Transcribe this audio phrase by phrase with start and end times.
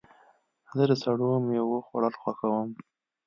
[0.77, 2.69] زه د سړو میوو خوړل خوښوم.